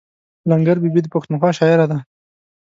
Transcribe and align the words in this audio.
لنګر 0.49 0.77
بي 0.81 0.89
بي 0.93 1.01
د 1.03 1.07
پښتونخوا 1.13 1.49
شاعره 1.57 1.85
ده. 1.91 1.97